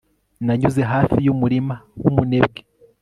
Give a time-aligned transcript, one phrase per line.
[0.45, 2.61] nanyuze hafi y'umurima w'umunebwe